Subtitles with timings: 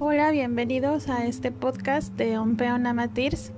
[0.00, 3.50] Hola, bienvenidos a este podcast de Ompeon Amatirs.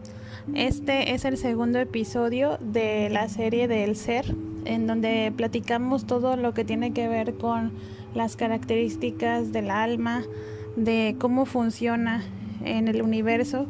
[0.55, 6.55] Este es el segundo episodio de la serie del ser, en donde platicamos todo lo
[6.55, 7.73] que tiene que ver con
[8.15, 10.23] las características del alma,
[10.77, 12.25] de cómo funciona
[12.65, 13.67] en el universo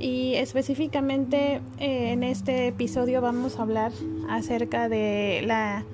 [0.00, 3.92] y específicamente eh, en este episodio vamos a hablar
[4.28, 5.84] acerca de la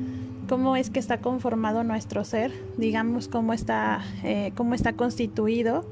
[0.49, 5.85] cómo es que está conformado nuestro ser, digamos cómo está, eh, cómo está constituido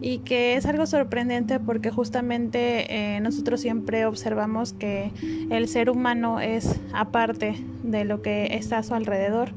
[0.00, 5.10] y que es algo sorprendente porque justamente eh, nosotros siempre observamos que
[5.50, 9.50] el ser humano es aparte de lo que está a su alrededor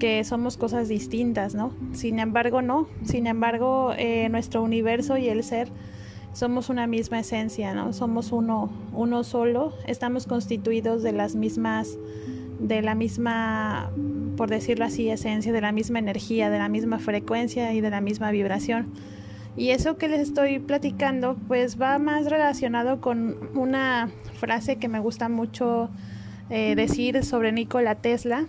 [0.00, 1.72] que somos cosas distintas, ¿no?
[1.92, 2.88] Sin embargo, no.
[3.04, 5.68] Sin embargo, eh, nuestro universo y el ser
[6.32, 7.92] somos una misma esencia, ¿no?
[7.92, 9.74] Somos uno, uno solo.
[9.86, 11.98] Estamos constituidos de las mismas,
[12.60, 13.90] de la misma,
[14.36, 18.00] por decirlo así, esencia, de la misma energía, de la misma frecuencia y de la
[18.00, 18.92] misma vibración.
[19.56, 25.00] Y eso que les estoy platicando, pues va más relacionado con una frase que me
[25.00, 25.90] gusta mucho
[26.50, 28.46] eh, decir sobre Nikola Tesla,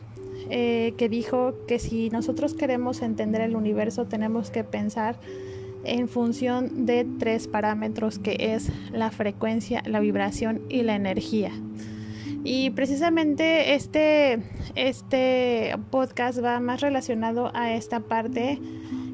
[0.49, 5.19] eh, que dijo que si nosotros queremos entender el universo tenemos que pensar
[5.83, 11.51] en función de tres parámetros que es la frecuencia, la vibración y la energía.
[12.43, 14.39] Y precisamente este,
[14.75, 18.59] este podcast va más relacionado a esta parte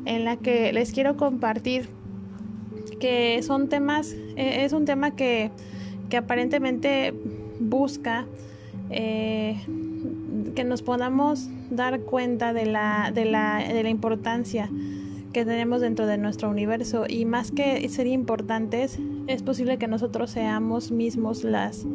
[0.06, 1.90] en la que les quiero compartir
[3.00, 5.52] que son temas, eh, es un tema que,
[6.10, 7.14] que aparentemente
[7.60, 8.26] busca
[8.90, 9.58] eh,
[10.56, 14.70] que nos podamos dar cuenta de la, de la, de la importancia
[15.34, 17.06] que tenemos dentro de nuestro universo.
[17.08, 21.86] Y más que ser importantes es posible que nosotros seamos mismos las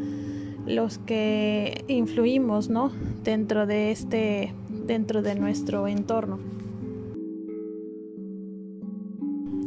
[0.66, 2.92] los que influimos no
[3.24, 4.52] dentro de este
[4.86, 6.38] dentro de nuestro entorno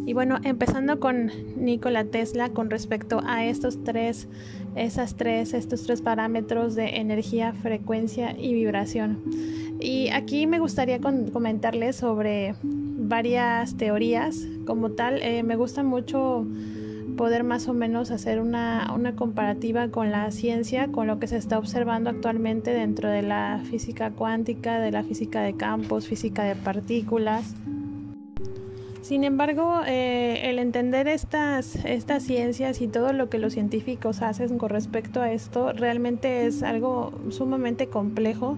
[0.05, 4.27] y bueno empezando con Nikola Tesla con respecto a estos tres
[4.75, 9.23] esas tres, estos tres parámetros de energía, frecuencia y vibración.
[9.79, 15.21] Y aquí me gustaría comentarles sobre varias teorías como tal.
[15.21, 16.45] Eh, me gusta mucho
[17.15, 21.37] poder más o menos hacer una, una comparativa con la ciencia, con lo que se
[21.37, 26.55] está observando actualmente dentro de la física cuántica, de la física de campos, física de
[26.55, 27.55] partículas.
[29.05, 34.57] Sin embargo, eh, el entender estas, estas ciencias y todo lo que los científicos hacen
[34.57, 38.57] con respecto a esto realmente es algo sumamente complejo.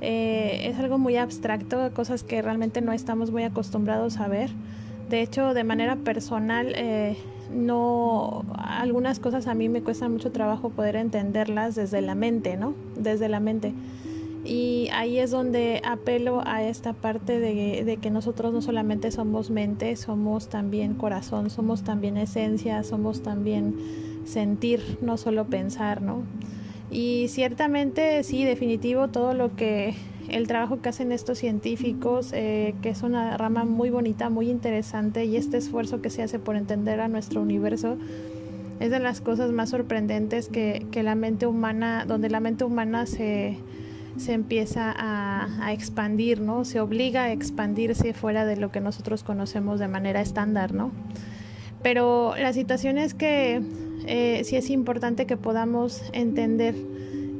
[0.00, 4.48] Eh, es algo muy abstracto, cosas que realmente no estamos muy acostumbrados a ver.
[5.10, 7.18] De hecho, de manera personal, eh,
[7.50, 12.74] no algunas cosas a mí me cuesta mucho trabajo poder entenderlas desde la mente, ¿no?
[12.96, 13.74] Desde la mente.
[14.44, 19.94] Y ahí es donde apelo a esta parte de, que nosotros no solamente somos mente,
[19.96, 23.74] somos también corazón, somos también esencia, somos también
[24.24, 26.22] sentir, no solo pensar, ¿no?
[26.90, 29.94] Y ciertamente, sí, definitivo, todo lo que
[30.30, 35.24] el trabajo que hacen estos científicos, eh, que es una rama muy bonita, muy interesante,
[35.24, 37.96] y este esfuerzo que se hace por entender a nuestro universo,
[38.80, 43.58] es de las cosas más sorprendentes que, la mente humana, donde la mente humana se
[44.16, 46.64] se empieza a, expandir, ¿no?
[46.64, 50.90] Se obliga a expandirse fuera de lo que nosotros conocemos de manera estándar, ¿no?
[51.82, 53.62] Pero la situación es que
[54.06, 56.74] eh, sí es importante que podamos entender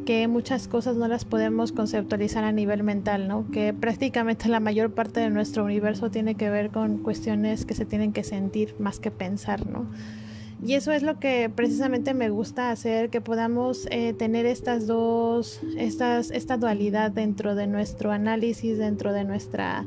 [0.09, 3.45] que muchas cosas no las podemos conceptualizar a nivel mental, ¿no?
[3.51, 7.85] Que prácticamente la mayor parte de nuestro universo tiene que ver con cuestiones que se
[7.85, 9.85] tienen que sentir más que pensar, ¿no?
[10.65, 15.61] Y eso es lo que precisamente me gusta hacer, que podamos eh, tener estas dos,
[15.77, 19.85] estas, esta dualidad dentro de nuestro análisis, dentro de nuestra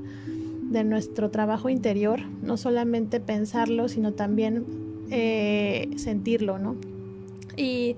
[0.69, 4.65] de nuestro trabajo interior, no solamente pensarlo, sino también
[5.09, 6.75] eh, sentirlo, ¿no?
[7.57, 7.95] Y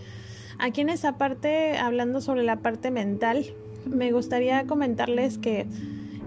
[0.57, 3.45] aquí en esta parte, hablando sobre la parte mental,
[3.85, 5.67] me gustaría comentarles que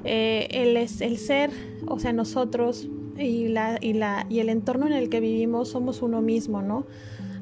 [0.04, 1.50] eh, el, ser,
[1.86, 2.88] o sea, nosotros
[3.18, 6.86] y, la, y, la, y el entorno en el que vivimos somos uno mismo, ¿no?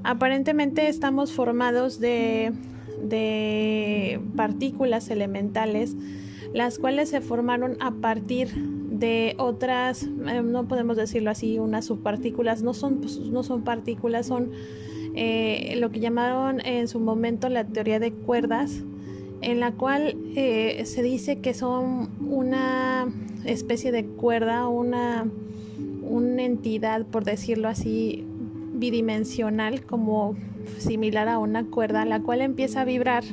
[0.03, 2.53] Aparentemente estamos formados de,
[3.03, 5.97] de partículas elementales,
[6.53, 12.63] las cuales se formaron a partir de otras, eh, no podemos decirlo así, unas subpartículas,
[12.63, 14.53] no son, pues, no son partículas, son
[15.15, 18.83] eh, lo que llamaron en su momento la teoría de cuerdas,
[19.41, 23.07] en la cual eh, se dice que son una
[23.45, 25.27] especie de cuerda, una
[26.05, 28.25] una entidad, por decirlo así,
[28.75, 30.37] bidimensional, como
[30.79, 33.25] similar a una cuerda, la cual empieza a vibrar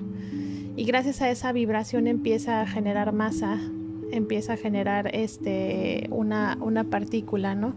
[0.75, 3.59] y gracias a esa vibración empieza a generar masa,
[4.11, 7.73] empieza a generar este, una, una partícula, ¿no?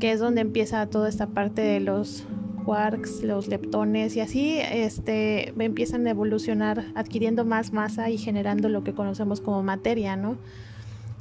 [0.00, 2.24] que es donde empieza toda esta parte de los
[2.64, 8.84] quarks, los leptones y así este, empiezan a evolucionar adquiriendo más masa y generando lo
[8.84, 10.36] que conocemos como materia, ¿no?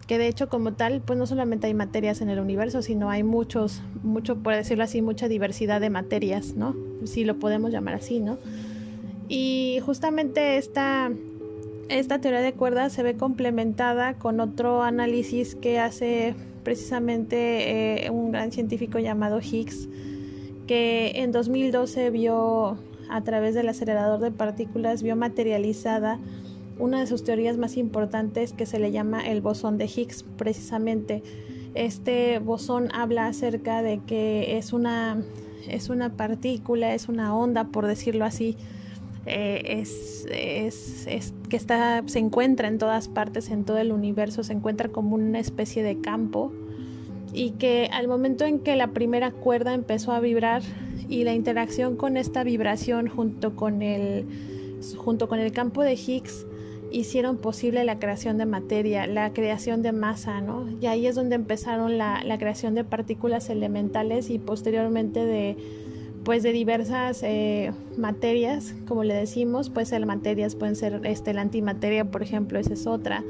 [0.08, 3.24] Que de hecho como tal, pues no solamente hay materias en el universo, sino hay
[3.24, 6.76] muchos, mucho, por decirlo así, mucha diversidad de materias, ¿no?
[7.06, 8.38] Si lo podemos llamar así, ¿no?
[9.30, 11.12] Y justamente esta,
[11.90, 18.32] esta teoría de cuerdas se ve complementada con otro análisis que hace precisamente eh, un
[18.32, 19.88] gran científico llamado Higgs,
[20.74, 22.78] en 2012 vio
[23.10, 26.20] a través del acelerador de partículas, vio materializada
[26.80, 31.22] una de sus teorías más importantes que se le llama el bosón de Higgs, precisamente.
[31.76, 35.24] Este bosón habla acerca de que es una,
[35.68, 38.58] es una partícula, es una onda, por decirlo así,
[39.26, 44.44] eh, es, es, es, que está, se encuentra en todas partes, en todo el universo,
[44.44, 46.52] se encuentra como una especie de campo
[47.34, 50.62] y que al momento en que la primera cuerda empezó a vibrar
[51.10, 54.26] y la interacción con esta vibración junto con el,
[54.98, 56.46] junto con el campo de Higgs
[56.92, 60.66] hicieron posible la creación de materia, la creación de masa, ¿no?
[60.80, 65.58] Y ahí es donde empezaron la, la creación de partículas elementales y posteriormente de,
[66.24, 71.42] pues de diversas eh, materias, como le decimos, pueden ser materias, pueden ser este, la
[71.42, 73.24] antimateria, por ejemplo, esa es otra.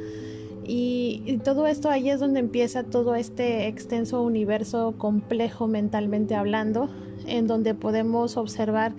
[0.66, 6.90] Y, todo esto ahí es donde empieza todo este extenso universo complejo mentalmente hablando,
[7.28, 8.94] en donde podemos observar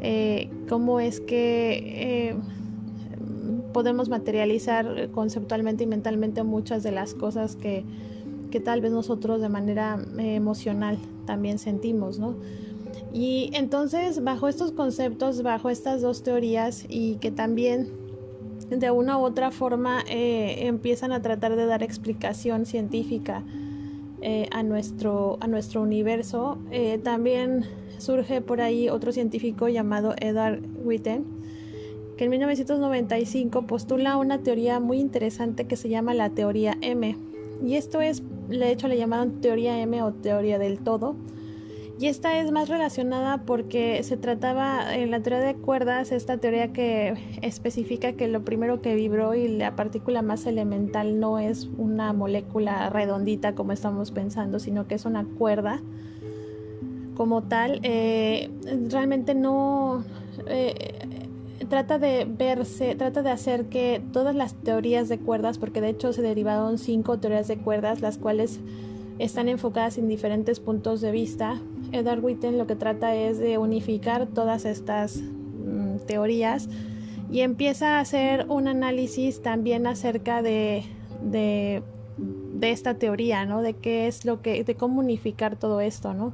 [0.00, 2.36] eh, cómo es que eh,
[3.72, 7.84] podemos materializar conceptualmente y mentalmente muchas de las cosas que,
[8.50, 12.36] que tal vez nosotros de manera emocional también sentimos, ¿no?
[13.12, 17.90] Y entonces, bajo estos conceptos, bajo estas dos teorías y que también
[18.70, 23.42] de una u otra forma eh, empiezan a tratar de dar explicación científica
[24.22, 26.58] eh, a, nuestro, a nuestro universo.
[26.70, 27.64] Eh, también
[27.98, 31.24] surge por ahí otro científico llamado Edward Witten,
[32.16, 37.16] que en 1995 postula una teoría muy interesante que se llama la teoría M.
[37.64, 41.16] Y esto es, de hecho, le llamaron teoría M o teoría del todo
[41.98, 46.72] y esta es más relacionada porque se trataba en la teoría de cuerdas, esta teoría
[46.72, 52.12] que especifica que lo primero que vibró y la partícula más elemental no es una
[52.12, 55.80] molécula redondita como estamos pensando, sino que es una cuerda
[57.16, 57.80] como tal.
[57.82, 58.50] Eh,
[58.90, 60.04] realmente no...
[60.46, 60.74] Eh,
[61.70, 66.12] trata de verse, trata de hacer que todas las teorías de cuerdas, porque de hecho
[66.12, 68.60] se derivaron cinco teorías de cuerdas, las cuales
[69.18, 71.60] están enfocadas en diferentes puntos de vista,
[71.92, 76.68] Edward Witten lo que trata es de unificar todas estas mm, teorías
[77.30, 80.84] y empieza a hacer un análisis también acerca de,
[81.22, 81.82] de,
[82.60, 83.62] esta teoría, ¿no?
[83.62, 86.32] De qué es lo que, de cómo unificar todo esto, ¿no?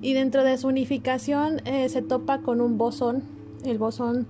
[0.00, 3.22] Y dentro de su unificación eh, se topa con un bosón.
[3.64, 4.26] El bosón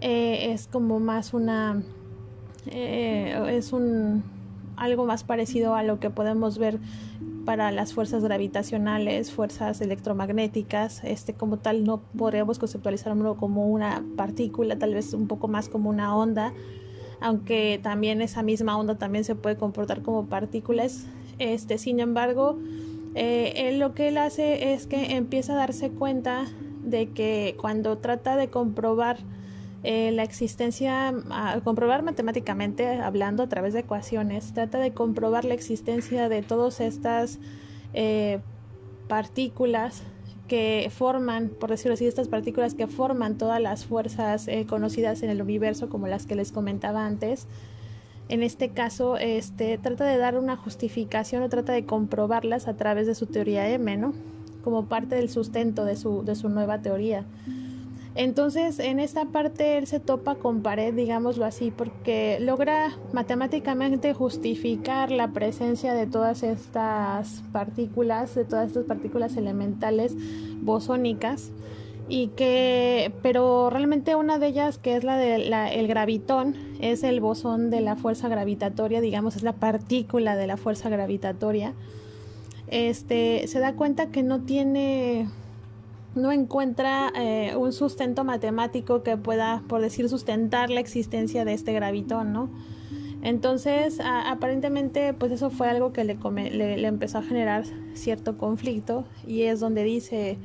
[0.00, 1.82] eh, es como más una,
[2.70, 4.22] eh, es un
[4.80, 6.80] algo más parecido a lo que podemos ver
[7.44, 14.78] para las fuerzas gravitacionales, fuerzas electromagnéticas, este como tal no podríamos conceptualizarlo como una partícula,
[14.78, 16.52] tal vez un poco más como una onda,
[17.20, 21.06] aunque también esa misma onda también se puede comportar como partículas.
[21.38, 22.58] Este, sin embargo,
[23.14, 26.46] eh, él lo que él hace es que empieza a darse cuenta
[26.84, 29.18] de que cuando trata de comprobar
[29.82, 31.14] eh, la existencia,
[31.64, 37.38] comprobar matemáticamente, hablando a través de ecuaciones, trata de comprobar la existencia de todas estas
[37.94, 38.40] eh,
[39.08, 40.02] partículas
[40.48, 45.30] que forman, por decirlo así, estas partículas que forman todas las fuerzas eh, conocidas en
[45.30, 47.46] el universo, como las que les comentaba antes.
[48.28, 53.06] En este caso, este, trata de dar una justificación o trata de comprobarlas a través
[53.06, 54.12] de su teoría M, ¿no?
[54.62, 57.24] Como parte del sustento de su, de su nueva teoría.
[58.16, 65.12] Entonces, en esta parte él se topa con pared, digámoslo así, porque logra matemáticamente justificar
[65.12, 70.14] la presencia de todas estas partículas, de todas estas partículas elementales
[70.60, 71.52] bosónicas
[72.08, 77.70] y que pero realmente una de ellas que es la del gravitón es el bosón
[77.70, 81.72] de la fuerza gravitatoria digamos es la partícula de la fuerza gravitatoria
[82.66, 85.28] este se da cuenta que no tiene
[86.14, 91.72] no encuentra eh, un sustento matemático que pueda, por decir, sustentar la existencia de este
[91.72, 92.50] gravitón, ¿no?
[93.22, 96.16] Entonces, aparentemente, pues eso fue algo que le,
[96.50, 100.38] le, empezó a generar cierto conflicto y es donde dice,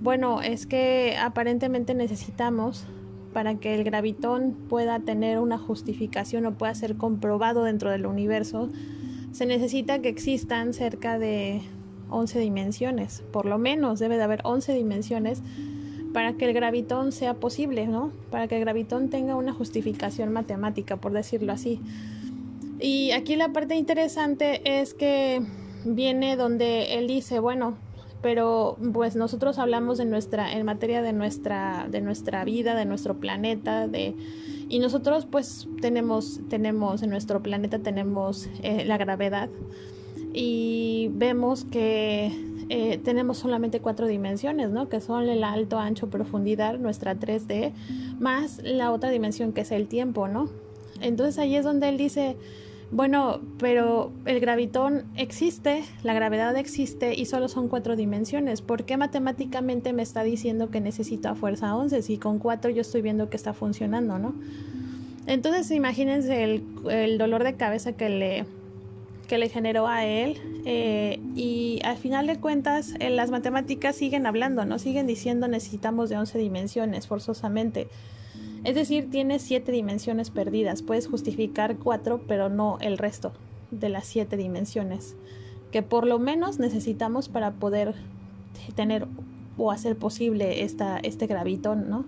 [0.00, 2.86] bueno, es que aparentemente necesitamos
[3.32, 8.68] para que el gravitón pueda tener una justificación o pueda ser comprobado dentro del universo,
[9.30, 11.62] se necesita que existan cerca de
[12.10, 15.42] 11 dimensiones, por lo menos debe de haber 11 dimensiones
[16.12, 18.12] para que el gravitón sea posible, ¿no?
[18.30, 21.80] Para que el gravitón tenga una justificación matemática, por decirlo así.
[22.80, 25.42] Y aquí la parte interesante es que
[25.84, 27.76] viene donde él dice, bueno,
[28.22, 33.18] pero pues nosotros hablamos de nuestra en materia de nuestra de nuestra vida, de nuestro
[33.18, 34.14] planeta, de
[34.68, 39.48] y nosotros pues tenemos tenemos en nuestro planeta tenemos eh, la gravedad
[40.32, 42.32] y vemos que
[42.68, 44.88] eh, tenemos solamente cuatro dimensiones, ¿no?
[44.88, 47.72] Que son el alto, ancho, profundidad, nuestra 3D,
[48.18, 50.50] más la otra dimensión que es el tiempo, ¿no?
[51.00, 52.36] Entonces ahí es donde él dice,
[52.90, 58.60] bueno, pero el gravitón existe, la gravedad existe y solo son cuatro dimensiones.
[58.60, 62.82] ¿Por qué matemáticamente me está diciendo que necesito a fuerza 11 si con cuatro yo
[62.82, 64.34] estoy viendo que está funcionando, ¿no?
[65.26, 68.46] Entonces imagínense el, el dolor de cabeza que le,
[69.28, 74.26] que le generó a él eh, y al final de cuentas en las matemáticas siguen
[74.26, 74.78] hablando, ¿no?
[74.78, 77.88] Siguen diciendo necesitamos de 11 dimensiones forzosamente.
[78.64, 80.82] Es decir, tienes siete dimensiones perdidas.
[80.82, 83.32] Puedes justificar cuatro, pero no el resto
[83.70, 85.14] de las siete dimensiones
[85.70, 87.94] que por lo menos necesitamos para poder
[88.74, 89.06] tener
[89.56, 92.04] o hacer posible esta, este gravitón, ¿no?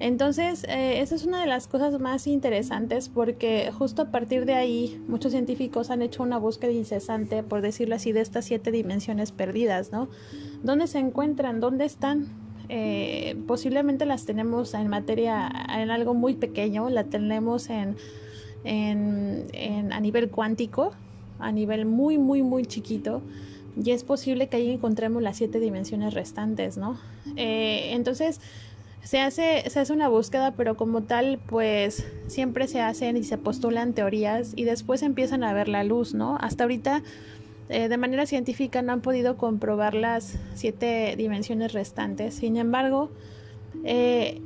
[0.00, 4.54] Entonces, eh, esa es una de las cosas más interesantes porque justo a partir de
[4.54, 9.32] ahí muchos científicos han hecho una búsqueda incesante, por decirlo así, de estas siete dimensiones
[9.32, 10.08] perdidas, ¿no?
[10.62, 11.58] ¿Dónde se encuentran?
[11.58, 12.28] ¿Dónde están?
[12.68, 17.96] Eh, posiblemente las tenemos en materia, en algo muy pequeño, la tenemos en,
[18.64, 20.92] en, a nivel cuántico,
[21.38, 23.22] a nivel muy, muy, muy chiquito,
[23.82, 26.98] y es posible que ahí encontremos las siete dimensiones restantes, ¿no?
[27.36, 28.40] Eh, entonces,
[29.02, 33.38] se hace, se hace una búsqueda, pero como tal, pues siempre se hacen y se
[33.38, 36.36] postulan teorías y después empiezan a ver la luz, ¿no?
[36.40, 37.02] Hasta ahorita
[37.68, 42.34] eh, de manera científica no han podido comprobar las siete dimensiones restantes.
[42.34, 43.10] Sin embargo,
[43.84, 44.40] eh,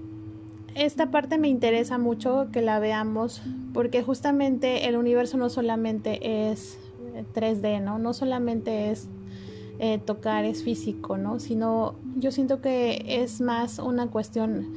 [0.74, 3.42] esta parte me interesa mucho que la veamos
[3.74, 6.78] porque justamente el universo no solamente es
[7.34, 7.98] 3D, ¿no?
[7.98, 9.08] No solamente es
[9.84, 11.40] eh, tocar, es físico, ¿no?
[11.40, 14.68] Sino yo siento que es más una cuestión,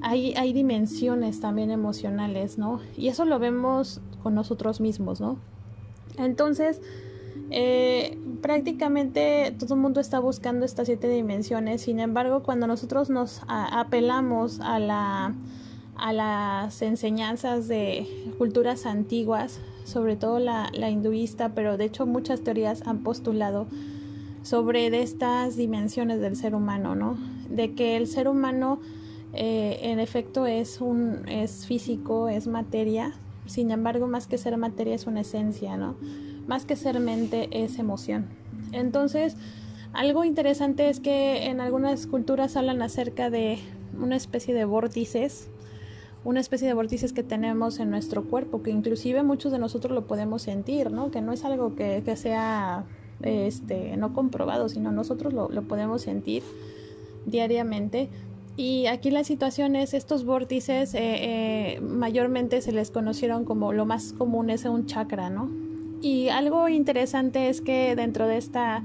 [0.00, 2.80] hay, hay dimensiones también emocionales, ¿no?
[2.96, 5.36] Y eso lo vemos con nosotros mismos, ¿no?
[6.16, 6.80] Entonces,
[7.50, 13.42] eh, prácticamente todo el mundo está buscando estas siete dimensiones, sin embargo, cuando nosotros nos
[13.46, 15.34] apelamos a, la,
[15.96, 18.06] a las enseñanzas de
[18.38, 23.66] culturas antiguas, sobre todo la, hinduista, pero de hecho muchas teorías han postulado
[24.44, 27.18] sobre estas dimensiones del ser humano, ¿no?
[27.50, 28.78] De que el ser humano
[29.32, 33.14] eh, en efecto es un es físico, es materia,
[33.46, 35.96] sin embargo, más que ser materia es una esencia, ¿no?
[36.46, 38.26] más que ser mente es emoción.
[38.72, 39.36] Entonces,
[39.92, 43.58] algo interesante es que en algunas culturas hablan acerca de
[43.98, 45.48] una especie de vórtices,
[46.24, 50.06] una especie de vórtices que tenemos en nuestro cuerpo, que inclusive muchos de nosotros lo
[50.06, 51.10] podemos sentir, ¿no?
[51.10, 52.84] Que no es algo que, sea
[53.22, 56.42] este, no comprobado, sino nosotros lo, podemos sentir
[57.26, 58.08] diariamente.
[58.56, 63.84] Y aquí la situación es, estos vórtices eh, eh, mayormente se les conocieron como lo
[63.84, 65.50] más común es un chakra, ¿no?
[66.00, 68.84] Y algo interesante es que dentro de esta,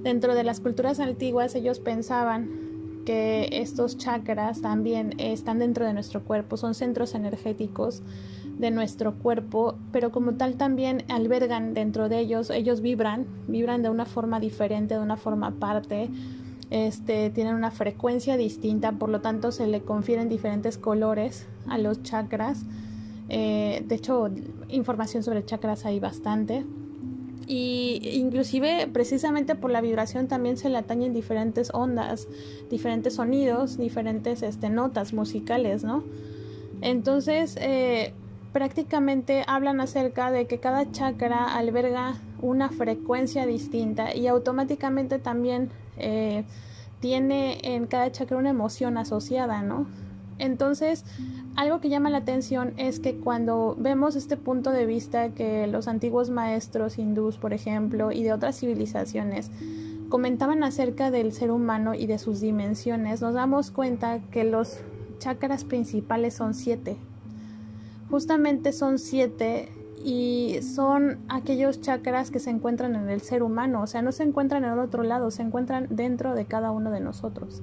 [0.00, 2.69] dentro de las culturas antiguas, ellos pensaban
[3.04, 8.02] que estos chakras también están dentro de nuestro cuerpo, son centros energéticos
[8.58, 13.90] de nuestro cuerpo, pero como tal también albergan dentro de ellos, ellos vibran, vibran de
[13.90, 16.10] una forma diferente, de una forma aparte,
[16.70, 22.02] este, tienen una frecuencia distinta, por lo tanto se le confieren diferentes colores a los
[22.02, 22.64] chakras
[23.32, 24.28] eh, de hecho,
[24.68, 26.66] información sobre chakras hay bastante.
[27.46, 32.28] Y inclusive precisamente por la vibración también se le atañen diferentes ondas,
[32.70, 36.04] diferentes sonidos, diferentes este, notas musicales, ¿no?
[36.80, 38.12] Entonces, eh,
[38.52, 46.44] prácticamente hablan acerca de que cada chakra alberga una frecuencia distinta y automáticamente también eh,
[47.00, 49.86] tiene en cada chakra una emoción asociada, ¿no?
[50.40, 51.04] Entonces,
[51.54, 55.86] algo que llama la atención es que cuando vemos este punto de vista que los
[55.86, 59.50] antiguos maestros hindús, por ejemplo, y de otras civilizaciones
[60.08, 64.78] comentaban acerca del ser humano y de sus dimensiones, nos damos cuenta que los
[65.18, 66.96] chakras principales son siete.
[68.10, 69.68] Justamente son siete
[70.02, 74.22] y son aquellos chakras que se encuentran en el ser humano, o sea, no se
[74.22, 77.62] encuentran en otro lado, se encuentran dentro de cada uno de nosotros.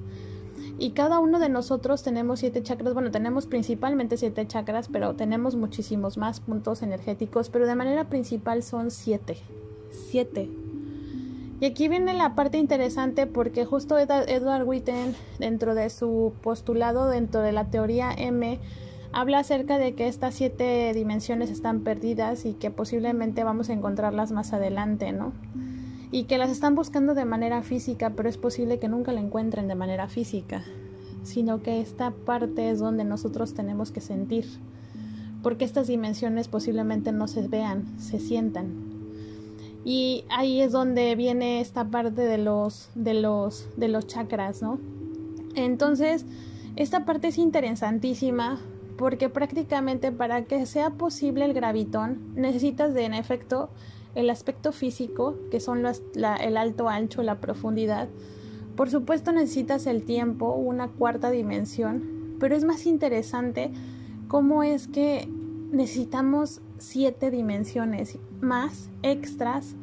[0.78, 5.56] Y cada uno de nosotros tenemos siete chakras, bueno, tenemos principalmente siete chakras, pero tenemos
[5.56, 9.38] muchísimos más puntos energéticos, pero de manera principal son siete.
[9.90, 10.48] Siete.
[11.60, 17.40] Y aquí viene la parte interesante porque justo Edward Witten, dentro de su postulado, dentro
[17.40, 18.60] de la teoría M,
[19.12, 24.30] habla acerca de que estas siete dimensiones están perdidas y que posiblemente vamos a encontrarlas
[24.30, 25.32] más adelante, ¿no?
[26.10, 29.68] Y que las están buscando de manera física, pero es posible que nunca la encuentren
[29.68, 30.64] de manera física,
[31.22, 34.46] sino que esta parte es donde nosotros tenemos que sentir,
[35.42, 38.88] porque estas dimensiones posiblemente no se vean, se sientan.
[39.84, 44.78] Y ahí es donde viene esta parte de los, de los, de los chakras, ¿no?
[45.54, 46.24] Entonces,
[46.76, 48.60] esta parte es interesantísima
[48.96, 53.70] porque prácticamente para que sea posible el gravitón necesitas de en efecto
[54.14, 58.08] el aspecto físico, que son el alto, ancho, la profundidad.
[58.76, 63.70] Por supuesto necesitas el tiempo, una cuarta dimensión, pero es más interesante
[64.28, 65.28] cómo es que
[65.72, 69.74] necesitamos siete dimensiones más extras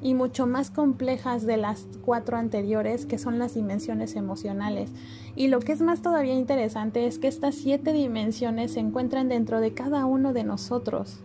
[0.00, 4.90] y mucho más complejas de las cuatro anteriores, que son las dimensiones emocionales.
[5.34, 9.60] Y lo que es más todavía interesante es que estas siete dimensiones se encuentran dentro
[9.60, 11.20] de cada uno de nosotros.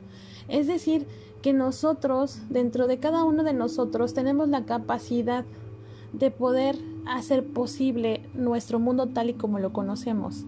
[0.47, 1.05] Es decir,
[1.41, 5.45] que nosotros, dentro de cada uno de nosotros, tenemos la capacidad
[6.13, 10.45] de poder hacer posible nuestro mundo tal y como lo conocemos.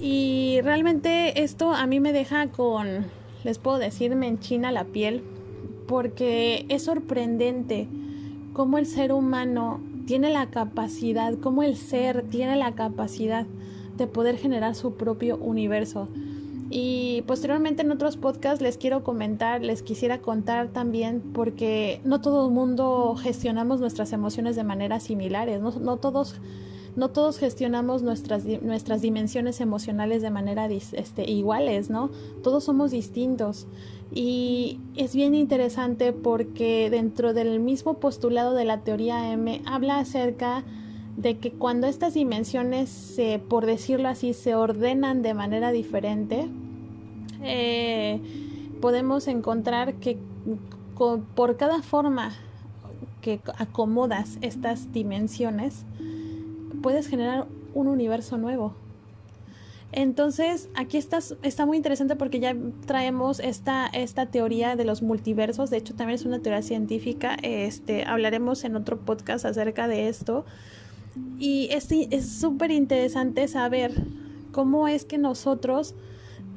[0.00, 3.06] Y realmente esto a mí me deja con,
[3.44, 5.22] les puedo decir, me enchina la piel
[5.86, 7.88] porque es sorprendente
[8.52, 13.46] cómo el ser humano tiene la capacidad, cómo el ser tiene la capacidad
[13.96, 16.08] de poder generar su propio universo.
[16.68, 22.46] Y posteriormente en otros podcasts les quiero comentar, les quisiera contar también, porque no todo
[22.48, 26.40] el mundo gestionamos nuestras emociones de manera similares, no, no todos
[26.96, 32.10] no todos gestionamos nuestras, nuestras dimensiones emocionales de manera este, iguales, ¿no?
[32.42, 33.66] Todos somos distintos.
[34.12, 40.64] Y es bien interesante porque dentro del mismo postulado de la teoría M habla acerca
[41.16, 46.48] de que cuando estas dimensiones, por decirlo así, se ordenan de manera diferente,
[47.42, 48.20] eh,
[48.80, 50.18] podemos encontrar que
[51.34, 52.32] por cada forma
[53.20, 55.84] que acomodas estas dimensiones,
[56.82, 58.74] puedes generar un universo nuevo.
[59.92, 62.54] Entonces, aquí está, está muy interesante porque ya
[62.86, 65.70] traemos esta, esta teoría de los multiversos.
[65.70, 67.36] De hecho, también es una teoría científica.
[67.42, 70.44] Este, hablaremos en otro podcast acerca de esto.
[71.38, 73.92] Y es súper interesante saber
[74.52, 75.94] cómo es que nosotros,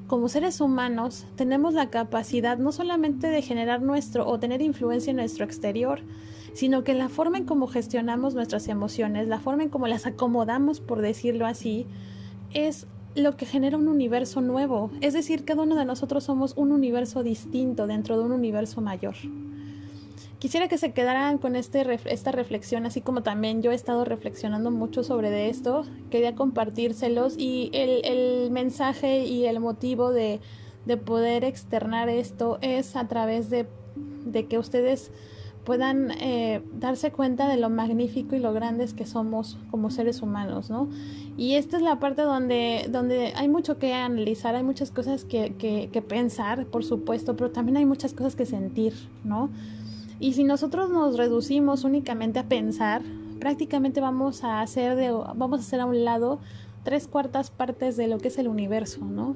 [0.07, 5.17] como seres humanos, tenemos la capacidad no solamente de generar nuestro o tener influencia en
[5.17, 6.01] nuestro exterior,
[6.53, 10.79] sino que la forma en cómo gestionamos nuestras emociones, la forma en cómo las acomodamos,
[10.79, 11.85] por decirlo así,
[12.53, 14.91] es lo que genera un universo nuevo.
[15.01, 19.15] Es decir, cada uno de nosotros somos un universo distinto dentro de un universo mayor.
[20.39, 24.71] Quisiera que se quedaran con este, esta reflexión, así como también yo he estado reflexionando
[24.71, 25.83] mucho sobre esto.
[26.09, 30.39] Quería compartírselos y el, el mensaje y el motivo de,
[30.85, 33.67] de, poder externar esto es a través de,
[34.25, 35.11] de que ustedes
[35.65, 40.69] puedan eh, darse cuenta de lo magnífico y lo grandes que somos como seres humanos,
[40.69, 40.89] ¿no?
[41.37, 45.53] Y esta es la parte donde, donde hay mucho que analizar, hay muchas cosas que,
[45.57, 49.49] que, pensar, por supuesto, pero también hay muchas cosas que sentir, ¿no?
[50.19, 53.01] Y si nosotros nos reducimos únicamente a pensar,
[53.39, 56.39] prácticamente vamos a hacer de, vamos a hacer a un lado
[56.83, 59.35] tres cuartas partes de lo que es el universo, ¿no?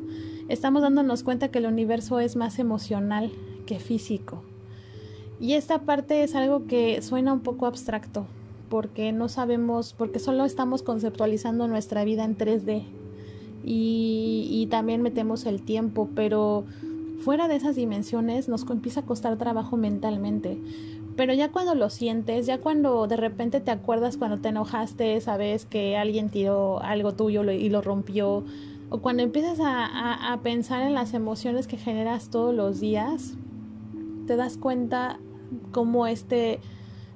[0.50, 3.32] Estamos dándonos cuenta que el universo es más emocional
[3.66, 4.44] que físico.
[5.40, 8.26] Y esta parte es algo que suena un poco abstracto,
[8.70, 12.84] porque no sabemos, porque solo estamos conceptualizando nuestra vida en 3D
[13.64, 16.66] y, también metemos el tiempo, pero
[17.24, 20.60] fuera de esas dimensiones nos empieza a costar trabajo mentalmente.
[21.16, 25.66] Pero ya cuando lo sientes, ya cuando de repente te acuerdas cuando te enojaste, sabes
[25.66, 28.44] que alguien tiró algo tuyo y lo rompió,
[28.90, 33.36] o cuando empiezas a pensar en las emociones que generas todos los días,
[34.28, 35.20] te das cuenta
[35.72, 36.60] cómo este,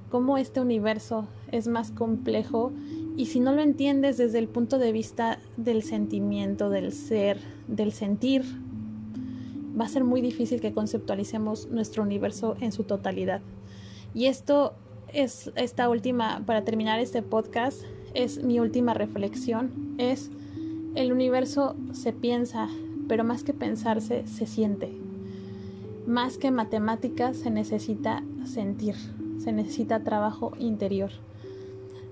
[0.09, 2.71] cómo este universo es más complejo
[3.15, 7.91] y si no lo entiendes desde el punto de vista del sentimiento, del ser, del
[7.91, 8.43] sentir,
[9.79, 13.41] va a ser muy difícil que conceptualicemos nuestro universo en su totalidad.
[14.13, 14.73] Y esto
[15.13, 20.31] es esta última, para terminar este podcast, es mi última reflexión, es
[20.95, 22.69] el universo se piensa,
[23.07, 24.91] pero más que pensarse, se siente.
[26.07, 28.95] Más que matemáticas se necesita sentir,
[29.37, 31.11] se necesita trabajo interior.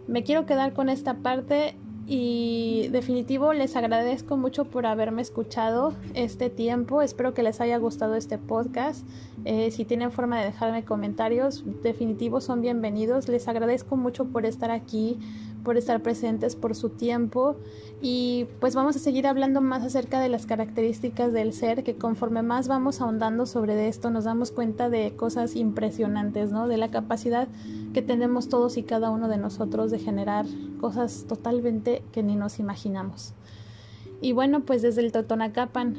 [0.08, 1.76] Me quiero quedar con esta parte
[2.08, 7.02] y definitivo les agradezco mucho por haberme escuchado este tiempo.
[7.02, 9.08] Espero que les haya gustado este podcast.
[9.44, 13.28] Eh, si tienen forma de dejarme comentarios, definitivo son bienvenidos.
[13.28, 15.18] Les agradezco mucho por estar aquí,
[15.66, 17.58] por estar presentes, por su tiempo.
[18.02, 22.42] Y pues vamos a seguir hablando más acerca de las características del ser, que conforme
[22.42, 26.70] más vamos ahondando sobre esto, nos damos cuenta de cosas impresionantes, ¿no?
[26.70, 27.50] De la capacidad
[27.94, 30.46] que tenemos todos y cada uno de nosotros de generar
[30.80, 33.34] cosas totalmente que ni nos imaginamos.
[34.22, 35.96] Y bueno, pues desde el Totonacapan,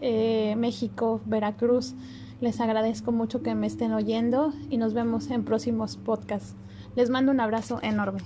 [0.00, 1.94] eh, México, Veracruz,
[2.40, 6.54] les agradezco mucho que me estén oyendo y nos vemos en próximos podcasts.
[6.96, 8.20] Les mando un abrazo enorme.